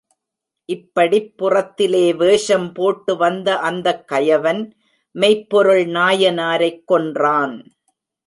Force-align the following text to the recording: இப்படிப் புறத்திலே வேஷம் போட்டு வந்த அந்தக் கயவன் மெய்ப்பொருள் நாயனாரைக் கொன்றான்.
இப்படிப் 0.65 1.37
புறத்திலே 1.37 2.13
வேஷம் 2.13 2.73
போட்டு 2.73 3.17
வந்த 3.17 3.57
அந்தக் 3.59 4.07
கயவன் 4.11 4.71
மெய்ப்பொருள் 5.15 5.85
நாயனாரைக் 5.85 6.83
கொன்றான். 6.87 7.55